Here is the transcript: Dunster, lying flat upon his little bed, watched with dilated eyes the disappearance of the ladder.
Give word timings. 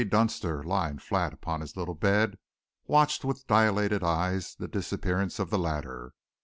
Dunster, 0.03 0.63
lying 0.63 0.97
flat 0.97 1.31
upon 1.31 1.61
his 1.61 1.77
little 1.77 1.93
bed, 1.93 2.39
watched 2.87 3.23
with 3.23 3.45
dilated 3.45 4.03
eyes 4.03 4.55
the 4.55 4.67
disappearance 4.67 5.37
of 5.37 5.51
the 5.51 5.59
ladder. 5.59 6.15